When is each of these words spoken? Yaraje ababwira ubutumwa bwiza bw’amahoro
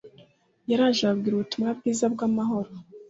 Yaraje 0.69 1.01
ababwira 1.03 1.33
ubutumwa 1.35 1.69
bwiza 1.77 2.05
bw’amahoro 2.13 2.71